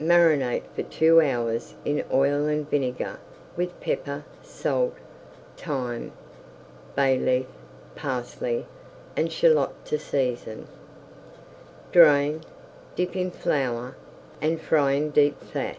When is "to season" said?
9.84-10.66